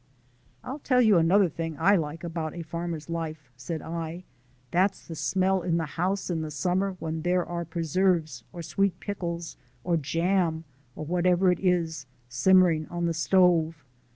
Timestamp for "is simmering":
11.59-12.87